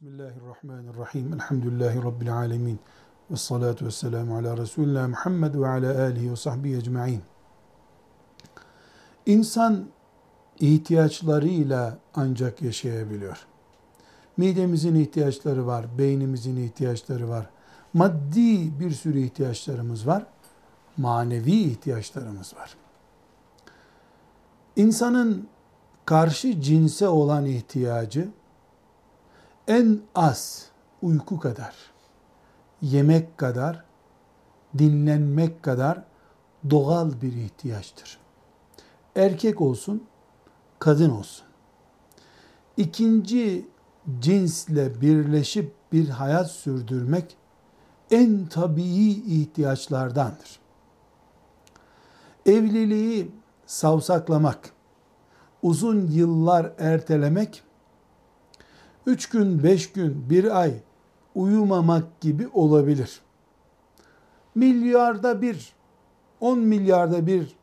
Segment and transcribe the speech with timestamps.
[0.00, 1.32] Bismillahirrahmanirrahim.
[1.32, 2.80] Elhamdülillahi Rabbil alemin.
[3.30, 7.22] Ve salatu ve selamu ala Resulina Muhammed ve ala alihi ve sahbihi ecma'in.
[9.26, 9.86] İnsan
[10.60, 13.46] ihtiyaçlarıyla ancak yaşayabiliyor.
[14.36, 17.50] Midemizin ihtiyaçları var, beynimizin ihtiyaçları var.
[17.94, 20.26] Maddi bir sürü ihtiyaçlarımız var.
[20.96, 22.76] Manevi ihtiyaçlarımız var.
[24.76, 25.48] İnsanın
[26.04, 28.28] karşı cinse olan ihtiyacı
[29.68, 30.68] en az
[31.02, 31.74] uyku kadar,
[32.82, 33.84] yemek kadar,
[34.78, 36.04] dinlenmek kadar
[36.70, 38.18] doğal bir ihtiyaçtır.
[39.16, 40.04] Erkek olsun,
[40.78, 41.46] kadın olsun.
[42.76, 43.68] İkinci
[44.20, 47.36] cinsle birleşip bir hayat sürdürmek
[48.10, 50.58] en tabii ihtiyaçlardandır.
[52.46, 53.30] Evliliği
[53.66, 54.72] savsaklamak,
[55.62, 57.62] uzun yıllar ertelemek
[59.08, 60.74] üç gün, beş gün, bir ay
[61.34, 63.20] uyumamak gibi olabilir.
[64.54, 65.72] Milyarda bir,
[66.40, 67.56] on milyarda bir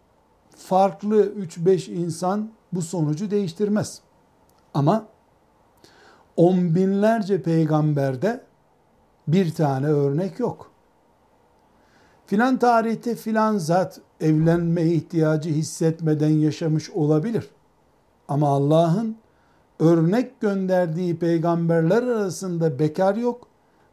[0.57, 4.01] farklı üç beş insan bu sonucu değiştirmez.
[4.73, 5.05] Ama
[6.37, 8.43] on binlerce peygamberde
[9.27, 10.71] bir tane örnek yok.
[12.25, 17.49] Filan tarihte filan zat evlenme ihtiyacı hissetmeden yaşamış olabilir.
[18.27, 19.17] Ama Allah'ın
[19.79, 23.47] örnek gönderdiği peygamberler arasında bekar yok.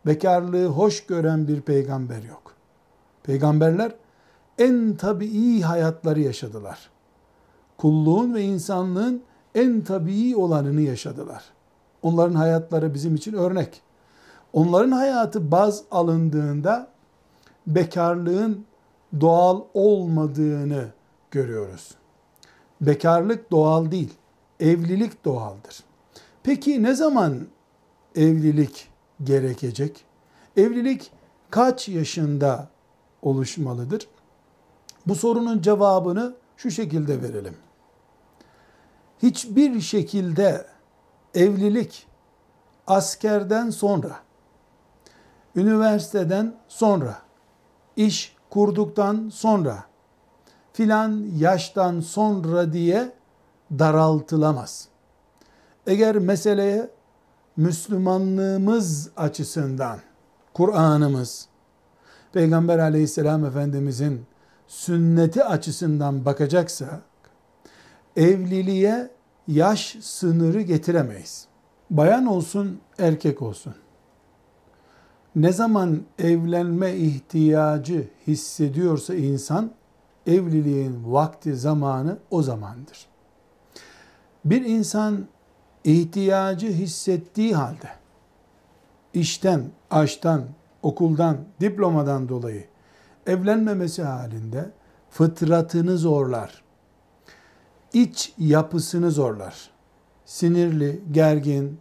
[0.06, 2.54] Bekarlığı hoş gören bir peygamber yok.
[3.22, 3.92] Peygamberler
[4.58, 6.90] en tabii hayatları yaşadılar.
[7.78, 9.22] Kulluğun ve insanlığın
[9.54, 11.44] en tabii olanını yaşadılar.
[12.02, 13.82] Onların hayatları bizim için örnek.
[14.52, 16.88] Onların hayatı baz alındığında
[17.66, 18.64] bekarlığın
[19.20, 20.84] doğal olmadığını
[21.30, 21.94] görüyoruz.
[22.80, 24.14] Bekarlık doğal değil
[24.62, 25.84] evlilik doğaldır.
[26.42, 27.46] Peki ne zaman
[28.16, 28.88] evlilik
[29.22, 30.04] gerekecek?
[30.56, 31.10] Evlilik
[31.50, 32.68] kaç yaşında
[33.22, 34.08] oluşmalıdır?
[35.06, 37.56] Bu sorunun cevabını şu şekilde verelim.
[39.22, 40.66] Hiçbir şekilde
[41.34, 42.06] evlilik
[42.86, 44.16] askerden sonra,
[45.56, 47.18] üniversiteden sonra,
[47.96, 49.84] iş kurduktan sonra,
[50.72, 53.12] filan yaştan sonra diye
[53.78, 54.88] daraltılamaz.
[55.86, 56.90] Eğer meseleye
[57.56, 59.98] Müslümanlığımız açısından
[60.54, 61.48] Kur'an'ımız,
[62.32, 64.26] Peygamber aleyhisselam efendimizin
[64.66, 67.00] sünneti açısından bakacaksa
[68.16, 69.10] evliliğe
[69.48, 71.46] yaş sınırı getiremeyiz.
[71.90, 73.74] Bayan olsun, erkek olsun.
[75.36, 79.70] Ne zaman evlenme ihtiyacı hissediyorsa insan
[80.26, 83.11] evliliğin vakti zamanı o zamandır.
[84.44, 85.26] Bir insan
[85.84, 87.88] ihtiyacı hissettiği halde
[89.14, 90.44] işten, aştan,
[90.82, 92.64] okuldan, diplomadan dolayı
[93.26, 94.70] evlenmemesi halinde
[95.10, 96.62] fıtratını zorlar.
[97.92, 99.70] İç yapısını zorlar.
[100.24, 101.80] Sinirli, gergin,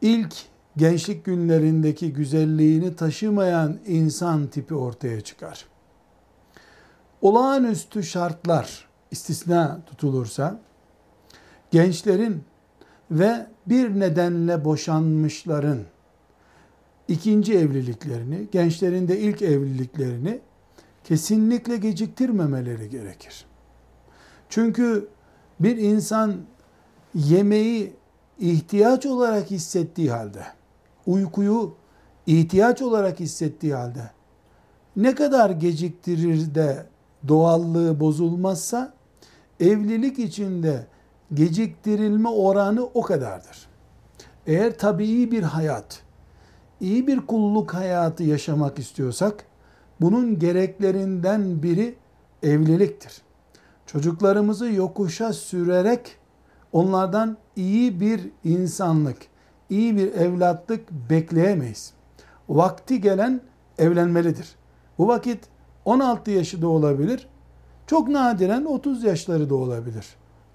[0.00, 0.34] ilk
[0.76, 5.64] gençlik günlerindeki güzelliğini taşımayan insan tipi ortaya çıkar.
[7.22, 10.60] Olağanüstü şartlar istisna tutulursa
[11.70, 12.42] gençlerin
[13.10, 15.78] ve bir nedenle boşanmışların
[17.08, 20.40] ikinci evliliklerini, gençlerin de ilk evliliklerini
[21.04, 23.46] kesinlikle geciktirmemeleri gerekir.
[24.48, 25.08] Çünkü
[25.60, 26.36] bir insan
[27.14, 27.92] yemeği
[28.38, 30.42] ihtiyaç olarak hissettiği halde,
[31.06, 31.74] uykuyu
[32.26, 34.10] ihtiyaç olarak hissettiği halde
[34.96, 36.86] ne kadar geciktirir de
[37.28, 38.94] doğallığı bozulmazsa
[39.60, 40.86] evlilik içinde
[41.34, 43.68] geciktirilme oranı o kadardır.
[44.46, 46.02] Eğer tabii bir hayat,
[46.80, 49.44] iyi bir kulluk hayatı yaşamak istiyorsak,
[50.00, 51.94] bunun gereklerinden biri
[52.42, 53.22] evliliktir.
[53.86, 56.16] Çocuklarımızı yokuşa sürerek
[56.72, 59.16] onlardan iyi bir insanlık,
[59.70, 61.92] iyi bir evlatlık bekleyemeyiz.
[62.48, 63.40] Vakti gelen
[63.78, 64.56] evlenmelidir.
[64.98, 65.44] Bu vakit
[65.84, 67.28] 16 yaşı da olabilir,
[67.86, 70.06] çok nadiren 30 yaşları da olabilir.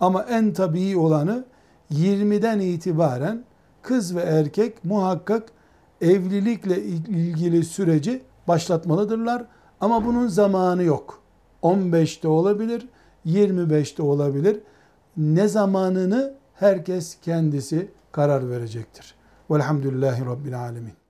[0.03, 1.45] Ama en tabii olanı
[1.91, 3.43] 20'den itibaren
[3.81, 5.43] kız ve erkek muhakkak
[6.01, 9.45] evlilikle ilgili süreci başlatmalıdırlar.
[9.81, 11.21] Ama bunun zamanı yok.
[11.63, 12.89] 15'te olabilir,
[13.25, 14.59] 25'te olabilir.
[15.17, 19.15] Ne zamanını herkes kendisi karar verecektir.
[19.51, 21.02] Velhamdülillahi Rabbil Alemin.